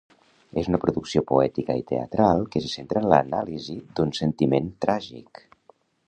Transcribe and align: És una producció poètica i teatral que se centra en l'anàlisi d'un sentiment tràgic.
És 0.59 0.67
una 0.69 0.77
producció 0.83 1.21
poètica 1.31 1.75
i 1.81 1.83
teatral 1.91 2.41
que 2.55 2.61
se 2.63 2.71
centra 2.75 3.03
en 3.05 3.07
l'anàlisi 3.11 3.75
d'un 3.99 4.15
sentiment 4.21 4.71
tràgic. 4.87 5.43